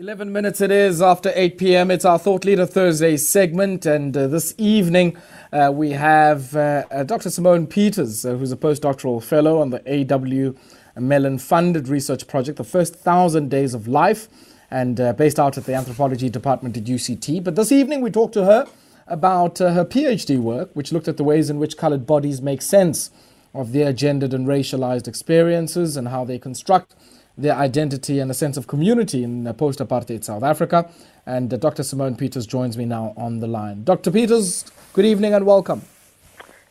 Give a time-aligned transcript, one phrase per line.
[0.00, 1.90] 11 minutes it is after 8 p.m.
[1.90, 5.16] It's our Thought Leader Thursday segment, and uh, this evening
[5.52, 7.30] uh, we have uh, uh Dr.
[7.30, 10.54] Simone Peters, uh, who's a postdoctoral fellow on the A.W.
[10.94, 14.28] Mellon funded research project, The First Thousand Days of Life,
[14.70, 17.42] and uh, based out at the Anthropology Department at UCT.
[17.42, 18.68] But this evening we talked to her
[19.08, 23.10] about her PhD work, which looked at the ways in which colored bodies make sense
[23.52, 26.94] of their gendered and racialized experiences and how they construct
[27.38, 30.90] their identity and a sense of community in post apartheid South Africa.
[31.24, 31.84] And uh, Dr.
[31.84, 33.84] Simone Peters joins me now on the line.
[33.84, 34.10] Dr.
[34.10, 35.82] Peters, good evening and welcome.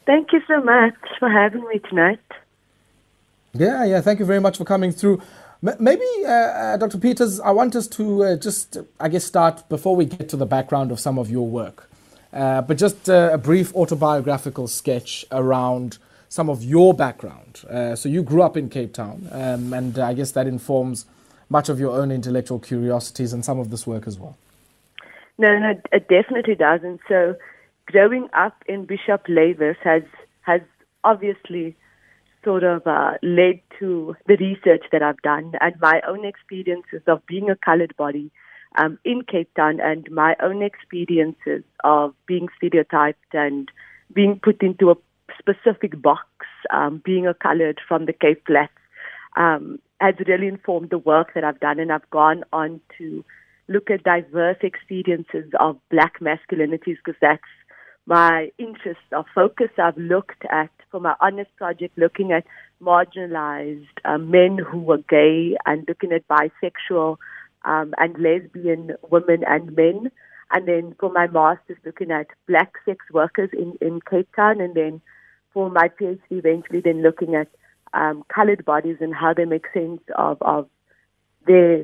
[0.05, 2.19] Thank you so much for having me tonight.
[3.53, 5.21] Yeah, yeah, thank you very much for coming through.
[5.61, 6.99] Maybe, uh, uh, Dr.
[6.99, 10.45] Peters, I want us to uh, just, I guess, start before we get to the
[10.45, 11.89] background of some of your work,
[12.31, 15.97] uh, but just uh, a brief autobiographical sketch around
[16.29, 17.63] some of your background.
[17.69, 21.05] Uh, so you grew up in Cape Town, um, and I guess that informs
[21.49, 24.37] much of your own intellectual curiosities and some of this work as well.
[25.37, 26.99] No, no, it definitely doesn't.
[27.07, 27.35] So
[27.85, 30.03] growing up in Bishop Lavis has
[30.41, 30.61] has
[31.03, 31.75] obviously
[32.43, 37.25] sort of uh, led to the research that I've done and my own experiences of
[37.25, 38.31] being a colored body
[38.77, 43.69] um, in Cape Town and my own experiences of being stereotyped and
[44.13, 44.95] being put into a
[45.39, 46.27] specific box,
[46.71, 48.71] um, being a colored from the Cape Flats,
[49.35, 51.79] um, has really informed the work that I've done.
[51.79, 53.23] And I've gone on to
[53.67, 57.41] look at diverse experiences of black masculinities because that's
[58.05, 59.69] my interest or focus.
[59.77, 62.45] I've looked at, for my honours project, looking at
[62.81, 67.17] marginalized uh, men who were gay and looking at bisexual
[67.65, 70.11] um, and lesbian women and men.
[70.51, 74.73] And then for my master's, looking at black sex workers in, in Cape Town and
[74.73, 75.01] then
[75.57, 77.47] for my PhD eventually then looking at
[77.91, 80.69] um, colored bodies and how they make sense of, of
[81.47, 81.83] their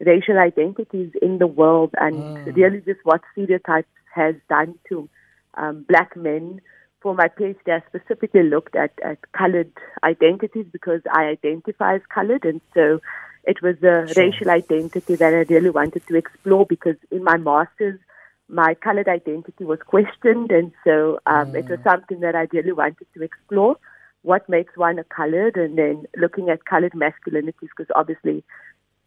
[0.00, 2.56] racial identities in the world and mm.
[2.56, 5.08] really just what stereotypes has done to
[5.54, 6.60] um, black men.
[7.00, 9.70] For my PhD, I specifically looked at, at colored
[10.02, 12.98] identities because I identify as colored and so
[13.44, 14.24] it was a sure.
[14.24, 18.00] racial identity that I really wanted to explore because in my master's
[18.48, 21.56] my colored identity was questioned, and so um, mm.
[21.56, 21.84] it was mm.
[21.84, 23.76] something that I really wanted to explore.
[24.22, 28.44] What makes one a colored, and then looking at colored masculinities, because obviously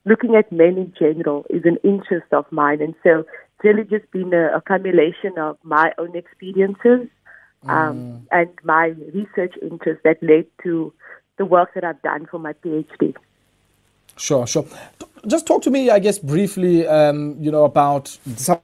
[0.05, 4.09] looking at men in general is an interest of mine, and so it's really just
[4.11, 7.07] been a accumulation of my own experiences
[7.63, 8.21] um, mm.
[8.31, 10.93] and my research interests that led to
[11.37, 13.15] the work that I've done for my PhD.
[14.15, 14.65] Sure, sure.
[15.27, 18.59] Just talk to me, I guess, briefly, um, you know, about some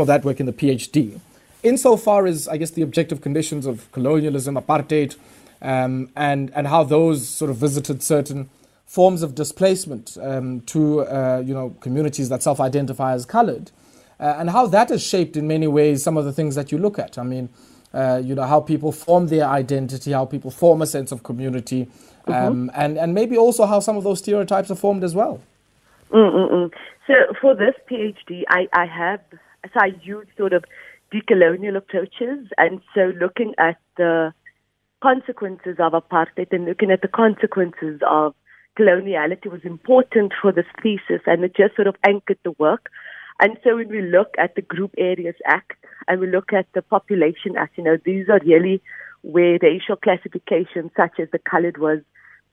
[0.00, 1.20] of that work in the PhD,
[1.62, 5.16] insofar as, I guess, the objective conditions of colonialism, apartheid,
[5.60, 8.48] um, and, and how those sort of visited certain
[8.86, 13.70] forms of displacement um, to, uh, you know, communities that self-identify as colored,
[14.20, 16.78] uh, and how that has shaped in many ways some of the things that you
[16.78, 17.18] look at.
[17.18, 17.48] I mean,
[17.92, 21.88] uh, you know, how people form their identity, how people form a sense of community,
[22.26, 22.68] um, mm-hmm.
[22.74, 25.40] and, and maybe also how some of those stereotypes are formed as well.
[26.10, 26.70] Mm-mm-mm.
[27.06, 29.20] So for this PhD, I, I have
[29.64, 30.64] so I use sort of
[31.12, 34.32] decolonial approaches, and so looking at the
[35.02, 38.34] consequences of apartheid and looking at the consequences of
[38.78, 42.90] coloniality was important for this thesis, and it just sort of anchored the work.
[43.40, 46.82] And so when we look at the Group Areas Act and we look at the
[46.82, 48.82] Population Act, you know, these are really
[49.22, 52.00] where racial classification, such as the colored, was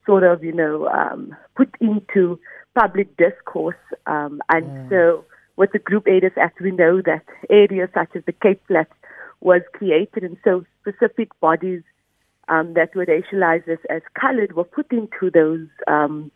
[0.06, 2.40] sort of, you know, um, put into
[2.80, 3.76] public discourse.
[4.06, 4.90] Um, and mm.
[4.90, 5.26] so
[5.58, 8.92] with the Group Areas Act, we know that areas such as the Cape Flats
[9.42, 11.82] was created, and so specific bodies
[12.48, 16.32] um, that were racialized as, as colored were put into those um,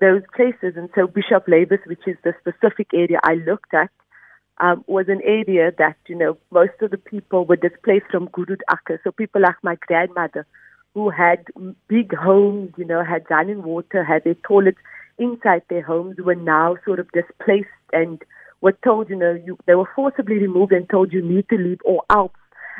[0.00, 0.76] those places.
[0.76, 3.90] And so Bishop Lavis, which is the specific area I looked at,
[4.58, 8.60] um, was an area that you know most of the people were displaced from Gurud
[8.70, 8.98] Akka.
[9.04, 10.46] So people like my grandmother,
[10.94, 11.46] who had
[11.88, 14.78] big homes, you know, had running water, had their toilets
[15.18, 18.22] inside their homes, were now sort of displaced and
[18.60, 21.80] were told, you know, you, they were forcibly removed and told you need to leave
[21.84, 22.32] or else.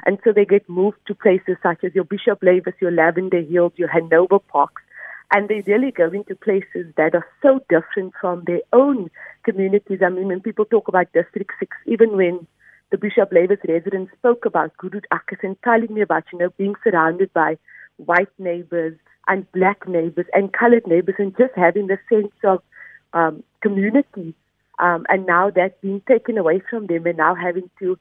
[0.07, 3.73] And so they get moved to places such as your Bishop Lavis, your Lavender Hills,
[3.77, 4.83] your Hanover Parks.
[5.35, 9.11] And they really go into places that are so different from their own
[9.45, 10.01] communities.
[10.05, 12.47] I mean, when people talk about District 6, even when
[12.91, 16.75] the Bishop Lavis residents spoke about Gurud Akkas and telling me about, you know, being
[16.85, 17.57] surrounded by
[17.97, 22.63] white neighbors and black neighbors and colored neighbors and just having the sense of
[23.13, 24.35] um, community
[24.79, 27.99] um, and now that's being taken away from them and now having to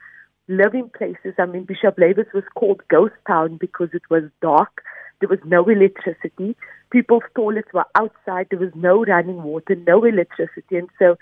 [0.48, 1.34] live in places.
[1.38, 4.82] I mean, Bishop Lavis was called Ghost Town because it was dark.
[5.20, 6.56] There was no electricity.
[6.92, 8.48] People's toilets were outside.
[8.50, 10.78] There was no running water, no electricity.
[10.78, 11.18] And so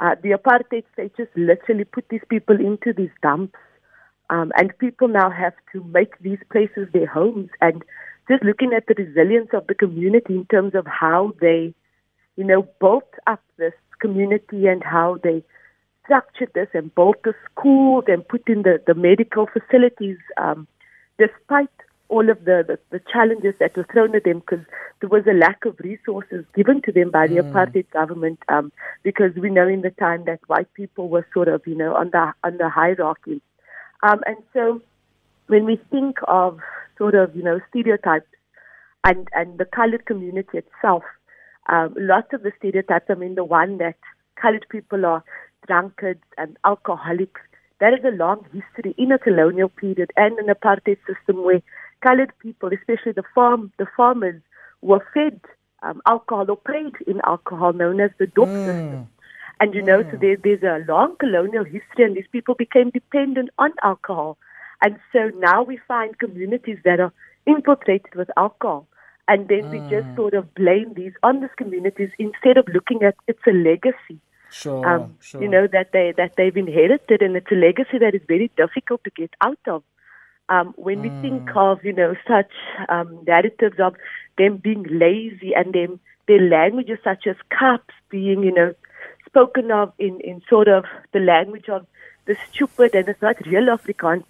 [0.00, 3.58] Uh, the apartheid state just literally put these people into these dumps,
[4.30, 7.50] um, and people now have to make these places their homes.
[7.60, 7.84] And
[8.28, 11.74] just looking at the resilience of the community in terms of how they,
[12.36, 15.42] you know, built up this community and how they
[16.04, 20.66] structured this and built the schools and put in the, the medical facilities, um,
[21.18, 21.70] despite
[22.08, 24.64] all of the, the, the, challenges that were thrown at them because
[25.00, 27.50] there was a lack of resources given to them by the mm.
[27.50, 28.70] apartheid government um,
[29.02, 32.10] because we know in the time that white people were sort of, you know, on
[32.10, 33.40] the, on the hierarchy.
[34.02, 34.82] Um, and so
[35.46, 36.58] when we think of
[36.98, 38.26] sort of, you know, stereotypes
[39.04, 41.02] and, and the colored community itself,
[41.68, 43.96] um, lots of the stereotypes, I mean, the one that
[44.40, 45.22] colored people are
[45.66, 47.40] drunkards and alcoholics,
[47.80, 51.62] that is a long history in a colonial period and an apartheid system where
[52.02, 54.40] colored people, especially the farm, the farmers,
[54.82, 55.40] were fed
[55.82, 58.66] um, alcohol or preyed in alcohol, known as the dop mm.
[58.66, 59.08] system.
[59.60, 60.10] And you know, mm.
[60.10, 64.38] so there, there's a long colonial history, and these people became dependent on alcohol.
[64.82, 67.12] And so now we find communities that are
[67.46, 68.86] infiltrated with alcohol.
[69.28, 69.70] And then mm.
[69.70, 70.16] we just mm.
[70.16, 74.18] sort of blame these on these communities instead of looking at it's a legacy.
[74.50, 75.40] Sure, um, sure.
[75.40, 79.02] You know that they that they've inherited, and it's a legacy that is very difficult
[79.04, 79.82] to get out of.
[80.48, 81.02] Um, when mm.
[81.04, 81.56] we think mm.
[81.56, 82.50] of, you know, such
[82.88, 83.94] um, narratives of
[84.36, 88.74] them being lazy and them, their languages such as Kaaps being, you know,
[89.26, 91.86] spoken of in, in sort of the language of
[92.26, 94.24] the stupid and it's not real Afrikaans,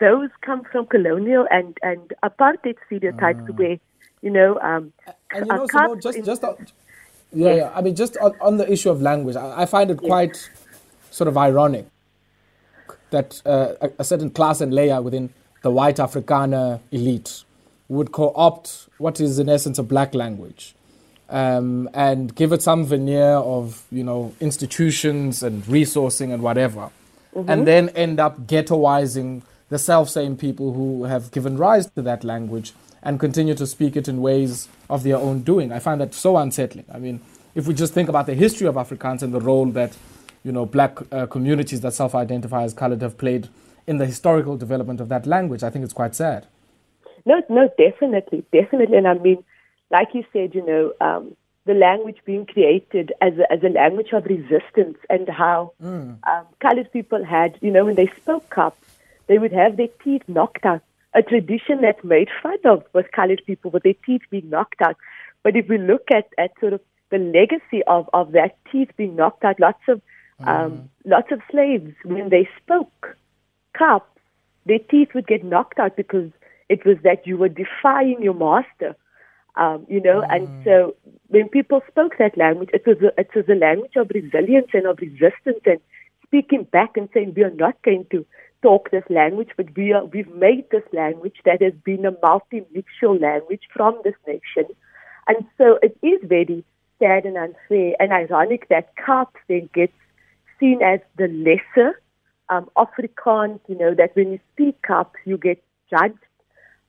[0.00, 3.56] those come from colonial and, and apartheid stereotypes mm.
[3.56, 3.78] where,
[4.22, 4.92] you know, um,
[5.30, 6.54] and you know, Simone, just, just, uh,
[7.32, 7.56] yeah, yes.
[7.58, 10.08] yeah, I mean, just on, on the issue of language, I, I find it yes.
[10.08, 10.50] quite
[11.10, 11.86] sort of ironic
[13.10, 15.30] that uh, a, a certain class and layer within
[15.62, 17.44] the white Afrikaner elite
[17.88, 20.74] would co-opt what is in essence a black language
[21.28, 26.90] um, and give it some veneer of you know institutions and resourcing and whatever,
[27.34, 27.48] mm-hmm.
[27.50, 32.72] and then end up ghettoizing the self-same people who have given rise to that language
[33.02, 35.72] and continue to speak it in ways of their own doing.
[35.72, 36.86] I find that so unsettling.
[36.92, 37.20] I mean,
[37.54, 39.96] if we just think about the history of Afrikaans and the role that
[40.42, 43.48] you know black uh, communities that self-identify as colored have played
[43.86, 45.62] in the historical development of that language.
[45.62, 46.46] I think it's quite sad.
[47.26, 48.96] No, no, definitely, definitely.
[48.96, 49.44] And I mean,
[49.90, 51.36] like you said, you know, um,
[51.66, 56.16] the language being created as a, as a language of resistance and how mm.
[56.26, 58.76] um, colored people had, you know, when they spoke up,
[59.26, 60.82] they would have their teeth knocked out.
[61.14, 64.96] A tradition that's made fun of with colored people with their teeth being knocked out.
[65.42, 66.80] But if we look at, at sort of
[67.10, 70.00] the legacy of, of that teeth being knocked out, lots of
[70.40, 70.88] um, mm.
[71.04, 73.16] lots of slaves when they spoke
[73.78, 74.02] Kaaps,
[74.66, 76.30] their teeth would get knocked out because
[76.68, 78.96] it was that you were defying your master.
[79.56, 80.34] Um, you know, mm.
[80.34, 80.96] and so
[81.28, 84.86] when people spoke that language, it was a, it was a language of resilience and
[84.86, 85.78] of resistance and
[86.26, 88.26] speaking back and saying we are not going to
[88.64, 93.20] talk this language, but we are we've made this language that has been a multilingual
[93.28, 94.66] language from this nation,
[95.28, 96.64] and so it is very
[96.98, 99.98] sad and unfair and ironic that Kaaps then gets
[100.58, 101.90] seen as the lesser
[102.48, 106.18] um, Afrikaans, you know, that when you speak up, you get judged.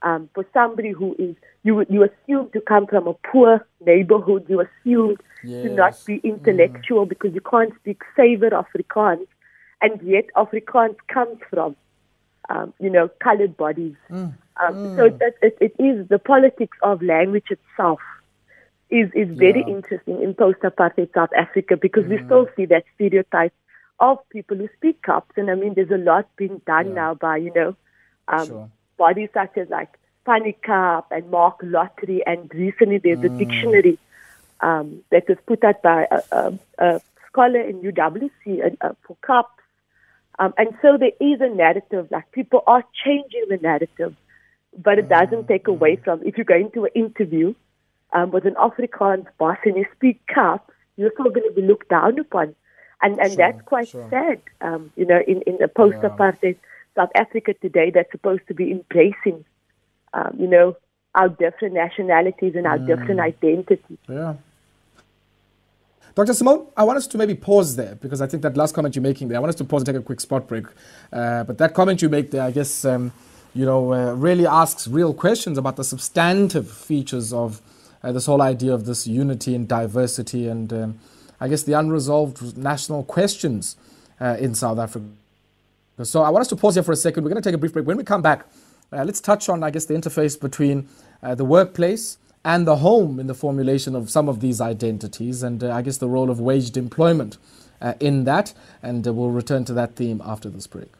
[0.02, 1.34] Um, for somebody who is,
[1.64, 5.62] you you assume to come from a poor neighborhood, you assume yes.
[5.64, 7.08] to not be intellectual mm.
[7.08, 9.26] because you can't speak suiwer Afrikaans,
[9.80, 11.76] and yet Afrikaans comes from,
[12.48, 13.96] um, you know, colored bodies.
[14.10, 14.34] Mm.
[14.58, 14.96] Um, mm.
[14.96, 18.00] So that it, it is the politics of language itself
[18.88, 19.74] is is very yeah.
[19.74, 22.24] interesting in post-apartheid South Africa because we mm.
[22.26, 23.52] still see that stereotype
[23.98, 25.36] of people who speak Kaaps.
[25.36, 26.94] And I mean, there's a lot being done yeah.
[26.94, 27.76] now by, you know,
[28.28, 28.70] um, sure.
[28.96, 32.22] bodies such as like Fanny Kaap and Marc Lottering.
[32.26, 33.34] And recently there's mm.
[33.34, 33.98] a dictionary
[34.60, 38.30] um, that was put out by a, a, a scholar in UWC
[38.64, 39.46] uh, uh, for Kaaps.
[40.38, 44.14] Um, and so there is a narrative, like people are changing the narrative,
[44.76, 45.48] but it doesn't mm.
[45.48, 47.54] take away from, if you go into an interview
[48.12, 51.88] um, with an Afrikaans boss and you speak up, you're still going to be looked
[51.88, 52.54] down upon
[53.02, 54.08] and and sure, that's quite sure.
[54.10, 54.40] sad.
[54.60, 56.52] Um, you know, in in the post-apartheid yeah.
[56.96, 59.44] South Africa today, that's supposed to be embracing,
[60.14, 60.76] um, you know,
[61.14, 62.86] our different nationalities and our mm.
[62.86, 63.98] different identities.
[64.08, 64.34] Yeah.
[66.16, 66.32] Dr.
[66.32, 69.02] Simone, I want us to maybe pause there because I think that last comment you're
[69.02, 70.64] making there, I want us to pause and take a quick spot break.
[71.12, 73.12] Uh, but that comment you make there, I guess, um,
[73.54, 77.60] you know, uh, really asks real questions about the substantive features of
[78.02, 80.98] uh, this whole idea of this unity and diversity and um,
[81.38, 83.76] I guess, the unresolved national questions
[84.18, 85.04] uh, in South Africa.
[86.02, 87.24] So I want us to pause here for a second.
[87.24, 87.86] We're going to take a brief break.
[87.86, 88.46] When we come back,
[88.90, 90.88] uh, let's touch on, I guess, the interface between
[91.22, 95.64] uh, the workplace and the home in the formulation of some of these identities, and
[95.64, 97.38] uh, I guess the role of waged employment
[97.82, 98.54] uh, in that.
[98.80, 100.95] And uh, we'll return to that theme after this break.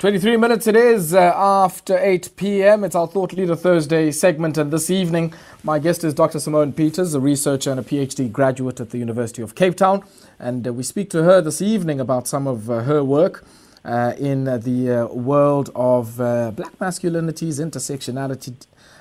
[0.00, 2.84] 23 minutes it is uh, after 8 p.m.
[2.84, 6.40] It's our Thought Leader Thursday segment, and this evening, my guest is Dr.
[6.40, 10.02] Simone Peters, a researcher and a PhD graduate at the University of Cape Town.
[10.38, 13.44] And uh, we speak to her this evening about some of uh, her work
[13.84, 18.54] uh, in the uh, world of uh, black masculinities, intersectionality,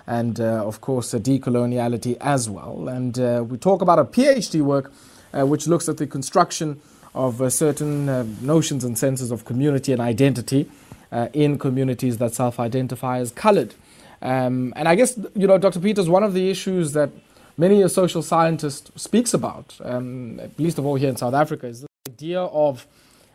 [0.05, 2.89] and, of course, decoloniality as well.
[2.89, 4.91] And we talk about a PhD work
[5.31, 6.81] which looks at the construction
[7.15, 8.05] of certain
[8.45, 10.69] notions and senses of community and identity
[11.11, 13.73] uh, in communities that self identify as colored.
[14.21, 15.79] Um, and I guess, you know, Dr.
[15.79, 17.09] Peters, one of the issues that
[17.57, 21.81] many a social scientist speaks about, um, least of all here in South Africa, is
[21.81, 22.85] the idea of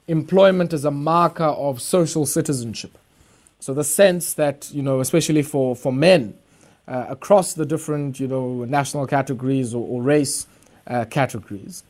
[0.06, 2.96] employment as a marker of social citizenship.
[3.60, 6.36] So the sense that, you know, especially for, for men
[6.86, 10.46] uh, across the different, you know, national categories or, or race
[10.86, 11.82] uh, categories,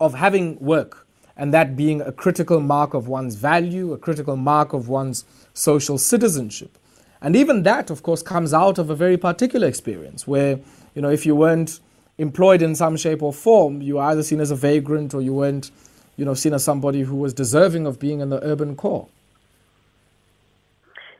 [0.00, 4.72] of having work and that being a critical mark of one's value, a critical mark
[4.72, 5.24] of one's
[5.54, 6.76] social citizenship.
[7.20, 10.58] And even that, of course, comes out of a very particular experience where,
[10.94, 11.80] you know, if you weren't
[12.18, 15.32] employed in some shape or form, you were either seen as a vagrant or you
[15.32, 15.70] weren't,
[16.16, 19.08] you know, seen as somebody who was deserving of being in the urban core.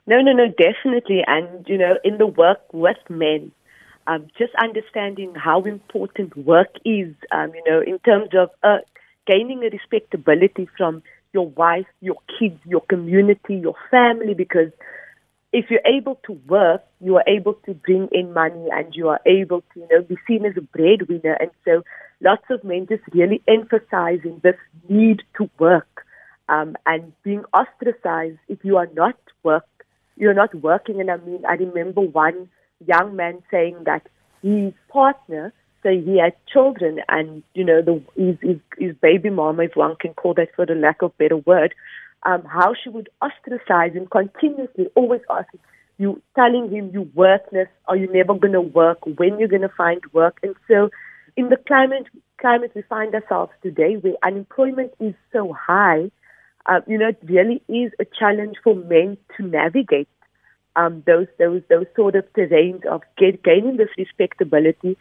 [0.07, 1.23] No, no, no, definitely.
[1.27, 3.53] And, you know, in the work with men,
[4.09, 8.79] um, just understanding how important work is, um, you know, in terms of uh,
[9.27, 11.03] gaining a respectability from
[11.35, 14.73] your wife, your kids, your community, your family, because
[15.53, 19.21] if you're able to work, you are able to bring in money and you are
[19.27, 21.37] able to, you know, be seen as a breadwinner.
[21.39, 21.83] And so
[22.23, 24.57] lots of men just really emphasizing this
[24.89, 26.07] need to work
[26.49, 29.67] um, and being ostracized if you are not work,
[30.17, 30.99] you're not working.
[30.99, 32.49] And I mean, I remember one
[32.87, 34.07] young man saying that
[34.43, 39.65] his partner so he had children, and you know, the his, his, his baby mama,
[39.65, 41.75] if one can call that for the lack of better word,
[42.25, 45.61] um, how she would ostracize him continuously, always asking
[45.99, 49.69] you, telling him you worthless, are you never going to work, when you're going to
[49.69, 50.91] find work, and so
[51.37, 52.07] in the climate
[52.41, 56.11] climate we find ourselves today, where unemployment is so high,
[56.67, 60.09] uh, you know, it really is a challenge for men to navigate
[60.77, 64.97] um, those those those sort of terrains of get, gaining this respectability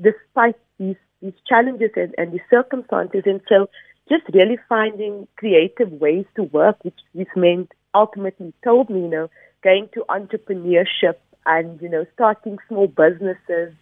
[0.00, 3.22] despite these, these challenges and, and these circumstances.
[3.24, 3.68] And so
[4.08, 9.30] just really finding creative ways to work, which this meant ultimately told me, you know,
[9.62, 11.16] going to entrepreneurship
[11.46, 13.72] and, you know, starting small businesses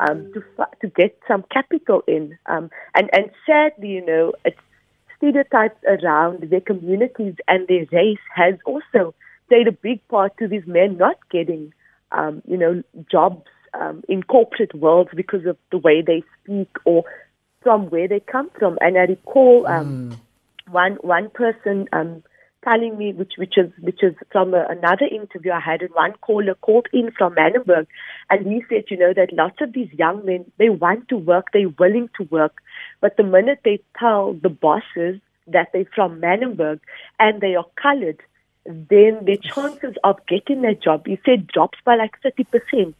[0.00, 0.42] um, to,
[0.80, 2.38] to get some capital in.
[2.46, 4.58] Um, and, and sadly, you know, it's
[5.16, 9.14] stereotypes around their communities and their race has also
[9.48, 11.72] played a big part to these men not getting,
[12.12, 17.04] um, you know, jobs um, in corporate worlds because of the way they speak or
[17.62, 18.78] from where they come from.
[18.80, 20.72] And I recall um, mm.
[20.72, 22.22] one one person um,
[22.64, 26.14] telling me, which which is which is from a, another interview I had, and one
[26.20, 27.86] caller called in from Manenberg,
[28.30, 31.46] and he said, you know, that lots of these young men they want to work,
[31.52, 32.60] they're willing to work,
[33.00, 36.80] but the minute they tell the bosses that they're from Manenberg
[37.18, 38.20] and they are coloured,
[38.68, 42.94] then their chances of getting that job, he said, drops by like thirty percent.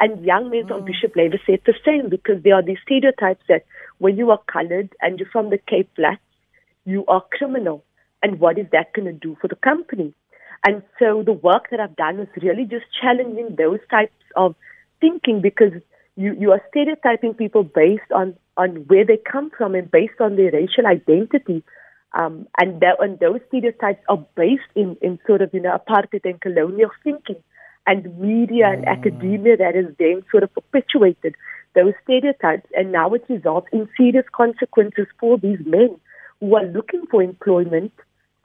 [0.00, 0.84] And young men mm.
[0.84, 3.64] Bishop Lavis said the same because there are these stereotypes that
[3.98, 6.20] when you are colored and you're from the Cape Flats,
[6.84, 7.84] you are criminal.
[8.22, 10.12] And what is that going to do for the company?
[10.66, 14.54] And so the work that I've done is really just challenging those types of
[15.00, 15.72] thinking because
[16.16, 20.36] you, you are stereotyping people based on, on where they come from and based on
[20.36, 21.62] their racial identity.
[22.14, 26.24] Um, and, that, and those stereotypes are based in, in sort of, you know, apartheid
[26.24, 27.42] and colonial thinking
[27.86, 31.34] and media and academia that has then sort of perpetuated
[31.74, 32.68] those stereotypes.
[32.74, 35.98] And now it results in serious consequences for these men
[36.40, 37.92] who are looking for employment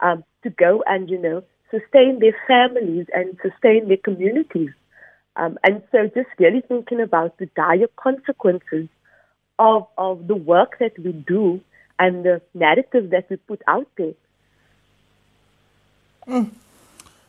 [0.00, 4.70] um, to go and, you know, sustain their families and sustain their communities.
[5.36, 8.88] Um, and so just really thinking about the dire consequences
[9.60, 11.60] of, of the work that we do
[12.00, 14.14] and the narrative that we put out there.
[16.26, 16.50] Mm.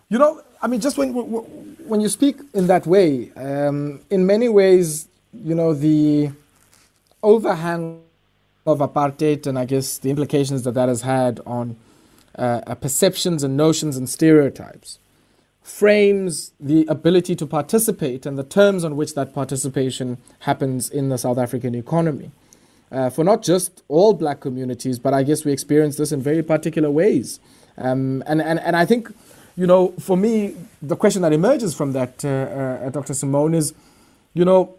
[0.09, 4.49] You know, I mean, just when when you speak in that way, um, in many
[4.49, 6.31] ways, you know, the
[7.21, 8.01] overhang
[8.65, 11.75] of apartheid and I guess the implications that that has had on
[12.37, 14.99] uh, perceptions and notions and stereotypes
[15.63, 21.17] frames the ability to participate and the terms on which that participation happens in the
[21.17, 22.31] South African economy.
[22.91, 26.43] Uh, for not just all black communities, but I guess we experience this in very
[26.43, 27.39] particular ways.
[27.77, 29.13] Um, and, and, and I think,
[29.55, 33.13] you know, for me, the question that emerges from that, uh, uh, Dr.
[33.13, 33.73] Simone, is,
[34.33, 34.75] you know,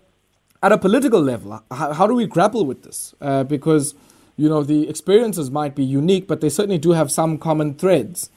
[0.63, 3.15] at a political level, how, how do we grapple with this?
[3.21, 3.95] Uh, because,
[4.37, 8.29] you know, the experiences might be unique, but they certainly do have some common threads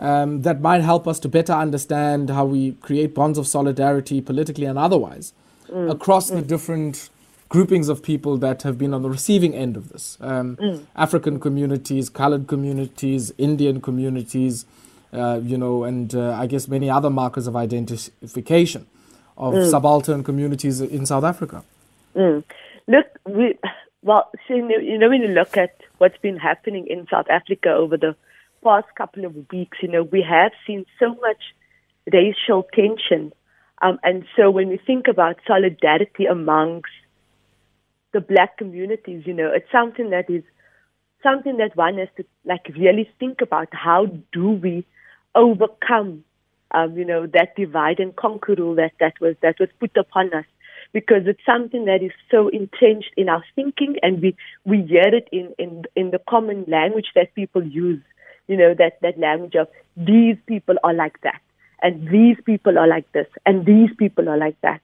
[0.00, 4.64] um, that might help us to better understand how we create bonds of solidarity politically
[4.64, 5.32] and otherwise
[5.68, 5.90] mm.
[5.90, 6.36] across mm.
[6.36, 7.10] the different
[7.50, 10.86] groupings of people that have been on the receiving end of this um, mm.
[10.96, 14.64] African communities, colored communities, Indian communities,
[15.12, 18.86] uh, you know, and uh, I guess many other markers of identification
[19.36, 19.70] of mm.
[19.70, 21.64] subaltern communities in South Africa.
[22.14, 22.44] Mm.
[22.86, 23.58] Look, we,
[24.02, 27.96] well, so, you know, when you look at what's been happening in South Africa over
[27.96, 28.14] the
[28.62, 31.42] past couple of weeks, you know, we have seen so much
[32.12, 33.32] racial tension.
[33.82, 36.90] Um, and so when we think about solidarity amongst
[38.12, 40.42] the black communities, you know, it's something that is
[41.22, 43.68] something that one has to like really think about.
[43.72, 44.86] How do we
[45.34, 46.24] overcome,
[46.72, 50.32] um, you know, that divide and conquer rule that, that was that was put upon
[50.34, 50.46] us?
[50.92, 55.28] Because it's something that is so entrenched in our thinking, and we we hear it
[55.30, 58.02] in in in the common language that people use
[58.50, 61.40] you know, that, that language of these people are like that,
[61.82, 64.80] and these people are like this, and these people are like that.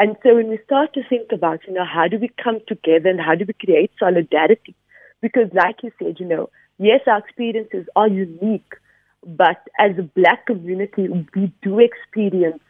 [0.00, 3.10] And so when we start to think about, you know, how do we come together
[3.10, 4.74] and how do we create solidarity?
[5.20, 8.72] Because like you said, you know, yes, our experiences are unique,
[9.26, 12.62] but as a black community, we do experience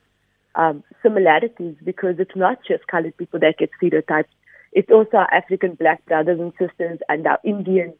[0.57, 4.35] um, similarities because it's not just colored people that get stereotyped.
[4.73, 7.95] It's also our African black brothers and sisters and our Indian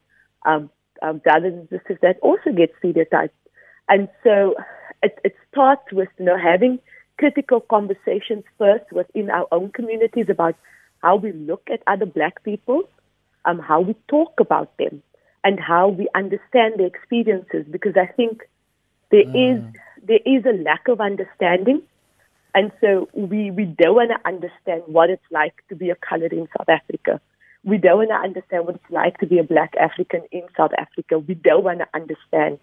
[0.45, 0.69] um,
[1.01, 3.33] um, brothers and sisters that also get stereotyped.
[3.87, 4.55] And so
[5.01, 6.79] it, it starts with, you know, having
[7.21, 10.55] critical conversations first within our own communities about
[11.03, 12.81] how we look at other black people,
[13.45, 15.03] um, how we talk about them,
[15.43, 17.63] and how we understand their experiences.
[17.69, 18.41] Because I think
[19.11, 19.35] there mm.
[19.49, 19.63] is
[20.03, 21.83] there is a lack of understanding,
[22.55, 26.25] and so we we don't want to understand what it's like to be a color
[26.25, 27.21] in South Africa.
[27.63, 30.71] We don't want to understand what it's like to be a black African in South
[30.75, 31.19] Africa.
[31.19, 32.57] We don't want to understand.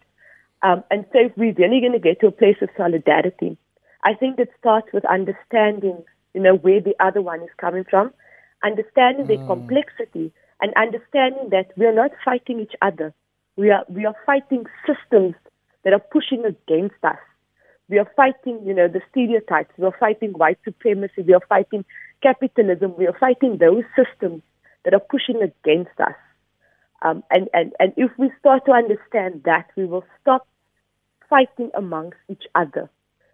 [0.63, 3.57] Um, and so if we're really going to get to a place of solidarity,
[4.05, 8.13] I think it starts with understanding, you know, where the other one is coming from,
[8.63, 9.29] understanding mm.
[9.29, 13.15] their complexity, and understanding that we are not fighting each other.
[13.57, 15.35] We are we are fighting systems
[15.85, 17.19] that are pushing against us.
[17.89, 19.73] We are fighting, you know, the stereotypes.
[19.79, 21.23] We are fighting white supremacy.
[21.27, 21.85] We are fighting
[22.23, 22.95] capitalism.
[22.97, 24.43] We are fighting those systems
[24.85, 26.15] that are pushing against us.
[27.03, 30.47] Um, and, and, and if we start to understand that, we will stop
[31.31, 32.91] fighting amongst each other.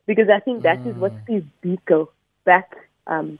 [0.07, 0.90] Because I think that mm.
[0.90, 1.23] is what mm.
[1.25, 2.09] Steve Biko
[2.45, 3.38] back um,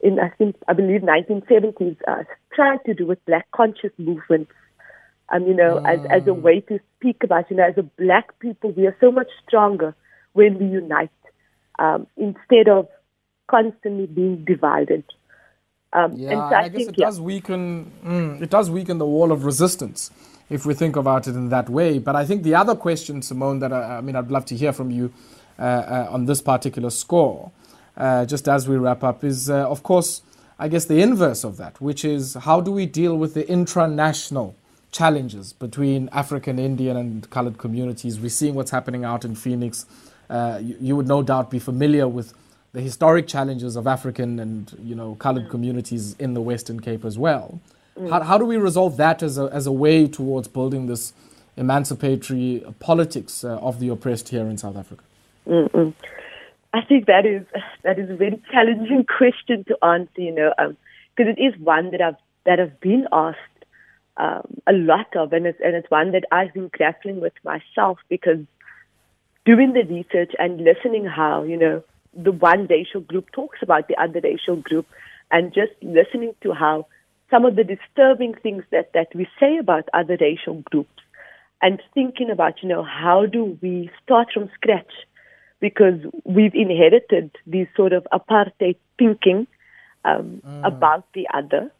[0.00, 4.52] in, I think, I believe 1970s uh, tried to do with black conscious movements.
[5.28, 5.88] Um, you know, mm.
[5.88, 6.42] as, as a mm.
[6.42, 9.94] way to speak about, you know, as a black people, we are so much stronger
[10.32, 11.10] when we unite
[11.78, 12.88] um, instead of
[13.48, 15.04] constantly being divided.
[15.92, 17.06] Um, yeah, so I, I, guess think, it yeah.
[17.06, 17.92] does weaken.
[18.04, 20.10] Mm, it does weaken the wall of resistance
[20.48, 21.98] if we think about it in that way.
[21.98, 24.72] But I think the other question, Simone, that I, I mean, I'd love to hear
[24.72, 25.12] from you
[25.58, 27.50] on this particular score,
[27.96, 30.22] uh, just as we wrap up, is uh, of course,
[30.58, 34.54] I guess the inverse of that, which is how do we deal with the intranational
[34.92, 38.20] challenges between African, Indian, and colored communities?
[38.20, 39.86] We're seeing what's happening out in Phoenix.
[40.30, 42.32] Uh, you, you would no doubt be familiar with
[42.72, 45.50] the historic challenges of African and you know colored mm.
[45.50, 47.60] communities in the Western Cape as well.
[47.98, 48.10] Mm.
[48.10, 51.12] How, how do we resolve that as a, as a way towards building this
[51.56, 55.04] emancipatory politics uh, of the oppressed here in South Africa?
[55.46, 55.94] Mm-mm.
[56.72, 57.44] I think that is
[57.82, 60.20] that is a very challenging question to answer.
[60.20, 63.38] You know, because um, it is one that I've that I've been asked
[64.16, 67.98] um, a lot of, and it's and it's one that I've been grappling with myself
[68.08, 68.38] because
[69.44, 71.82] doing the research and listening how you know
[72.14, 74.86] the one racial group talks about the other racial group,
[75.30, 76.86] and just listening to how
[77.30, 81.02] some of the disturbing things that that we say about other racial groups,
[81.60, 84.92] and thinking about you know how do we start from scratch
[85.62, 89.46] because we've inherited this sort of apartheid thinking
[90.04, 90.66] um, mm.
[90.66, 91.70] about the other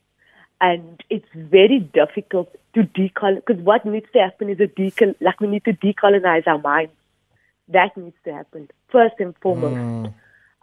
[0.62, 5.40] and it's very difficult to decolonize because what needs to happen is a decol like
[5.40, 6.92] we need to decolonize our minds.
[7.68, 10.14] That needs to happen first and foremost, mm.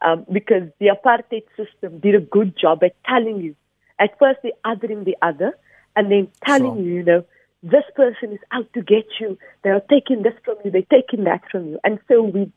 [0.01, 3.55] um, because the apartheid system did a good job at telling you
[3.99, 5.51] at first the othering the other,
[5.95, 6.83] and then telling sure.
[6.83, 7.25] you, you know,
[7.61, 9.37] this person is out to get you.
[9.63, 10.71] They are taking this from you.
[10.71, 12.51] They're taking that from you, and so we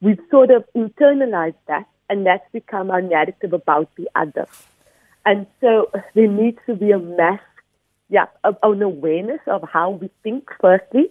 [0.00, 4.46] we've sort of internalized that, and that's become our narrative about the other.
[5.24, 7.40] And so there needs to be a mass,
[8.08, 11.10] yeah, of, an awareness of how we think firstly,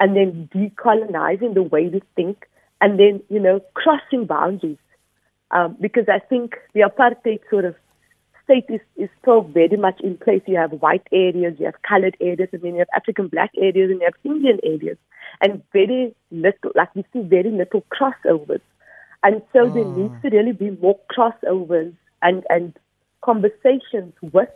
[0.00, 2.46] and then decolonizing the way we think,
[2.80, 4.78] and then, you know, crossing boundaries.
[5.50, 7.76] Um, because I think the apartheid sort of
[8.52, 10.42] state is, is still very much in place.
[10.46, 13.90] You have white areas, you have colored areas, and then you have African black areas,
[13.90, 14.98] and you have Indian areas.
[15.40, 18.60] And very little, like we see very little crossovers.
[19.22, 19.96] And so there ah.
[19.96, 22.76] needs to really be more crossovers and, and
[23.22, 24.50] conversations with,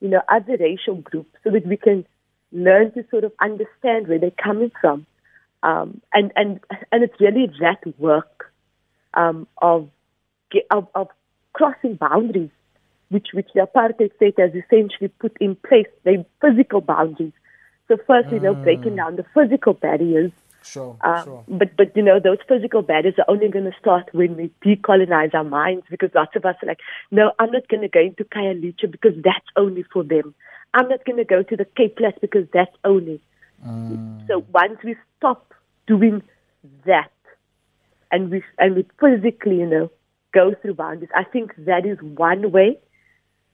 [0.00, 2.04] you know, other racial groups so that we can
[2.52, 5.06] learn to sort of understand where they're coming from.
[5.62, 8.52] Um, and, and, and it's really that work
[9.14, 9.88] um, of,
[10.70, 11.08] of, of
[11.52, 12.50] crossing boundaries,
[13.12, 17.32] which, which the apartheid state has essentially put in place, the physical boundaries.
[17.88, 18.96] So first, you know, breaking mm.
[18.96, 20.32] down the physical barriers
[20.64, 21.44] Sure, uh, sure.
[21.48, 25.34] But but you know those physical barriers are only going to start when we decolonize
[25.34, 28.24] our minds because lots of us are like, no, I'm not going to go into
[28.24, 30.34] Khayelitsha because that's only for them.
[30.74, 33.20] I'm not going to go to the Cape Flats because that's only.
[33.66, 34.26] Mm.
[34.28, 35.52] So once we stop
[35.86, 36.22] doing
[36.86, 37.10] that,
[38.10, 39.90] and we and we physically, you know,
[40.32, 42.78] go through boundaries, I think that is one way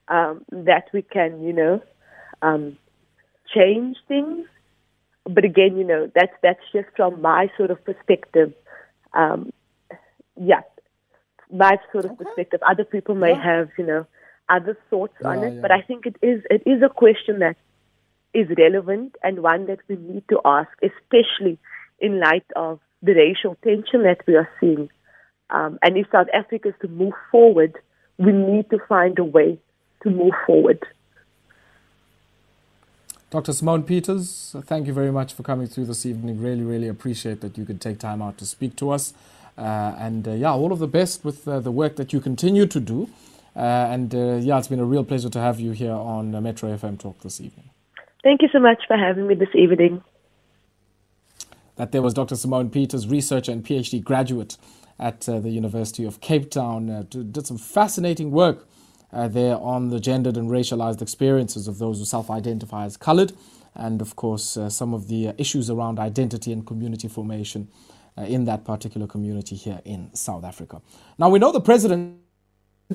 [0.08, 1.82] um, that we can, you know,
[2.42, 2.76] um,
[3.54, 4.46] change things
[5.28, 8.52] but again, you know, that's that's just from my sort of perspective.
[9.12, 9.52] Um,
[10.40, 10.62] yeah,
[11.52, 12.24] my sort of okay.
[12.24, 12.60] perspective.
[12.68, 13.44] Other people may yeah.
[13.44, 14.06] have, you know,
[14.48, 15.60] other thoughts yeah, on it, yeah.
[15.60, 17.56] but I think it is it is a question that
[18.32, 21.58] is relevant and one that we need to ask, especially
[21.98, 24.88] in light of the racial tension that we are seeing.
[25.50, 27.74] Um, and if South Africa is to move forward,
[28.18, 29.58] we need to find a way
[30.02, 30.84] to move forward.
[33.30, 33.52] Dr.
[33.52, 36.40] Simone Peters, thank you very much for coming through this evening.
[36.40, 39.12] Really, really appreciate that you could take time out to speak to us.
[39.58, 42.66] Uh, and uh, yeah, all of the best with uh, the work that you continue
[42.66, 43.10] to do.
[43.54, 46.40] Uh, and uh, yeah, it's been a real pleasure to have you here on uh,
[46.40, 47.68] Metro FM Talk this evening.
[48.22, 50.02] Thank you so much for having me this evening.
[51.76, 52.36] That there was Dr.
[52.36, 54.56] Simone Peters, researcher and PhD graduate
[54.98, 58.66] at the University of Cape Town, to did some fascinating work
[59.12, 63.32] uh, there on the gendered and racialized experiences of those who self identify as colored,
[63.74, 67.68] and of course, uh, some of the uh, issues around identity and community formation
[68.18, 70.82] uh, in that particular community here in South Africa.
[71.18, 72.18] Now, we know the president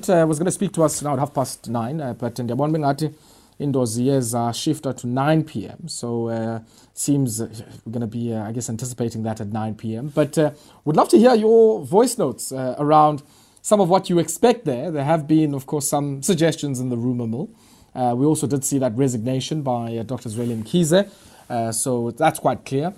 [0.08, 2.72] uh, was going to speak to us now at half past nine, uh, but one
[2.72, 3.14] minute,
[3.58, 5.88] indoors years are shifted to 9 p.m.
[5.88, 6.60] So uh,
[6.92, 10.08] seems we're going to be, uh, I guess, anticipating that at 9 p.m.
[10.08, 10.50] But uh,
[10.84, 13.22] would love to hear your voice notes around
[13.64, 14.90] some of what you expect there.
[14.90, 17.48] There have been, of course, some suggestions in the rumor mill.
[17.94, 20.28] Uh, we also did see that resignation by uh, Dr.
[20.28, 21.10] Zweli Mkhize.
[21.48, 22.92] Uh, so that's quite clear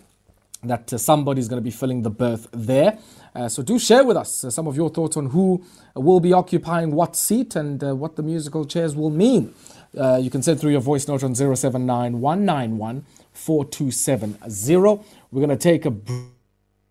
[0.65, 2.99] that uh, somebody's going to be filling the berth there.
[3.33, 6.33] Uh, so do share with us uh, some of your thoughts on who will be
[6.33, 9.55] occupying what seat and what the musical chairs will mean.
[10.19, 15.05] you can send through your voice note on 079 191 4270.
[15.31, 15.93] We're going to take a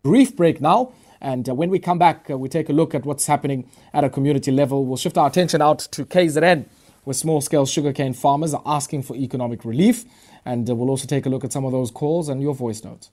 [0.02, 0.92] brief break now.
[1.20, 4.04] And uh, when we come back, uh, we take a look at what's happening at
[4.04, 4.84] a community level.
[4.84, 6.66] We'll shift our attention out to KZN,
[7.04, 10.04] where small scale sugarcane farmers are asking for economic relief.
[10.44, 12.84] And uh, we'll also take a look at some of those calls and your voice
[12.84, 13.10] notes.